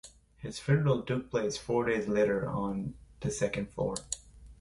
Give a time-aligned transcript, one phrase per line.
[0.39, 3.93] His funeral took place four days later on the second floor.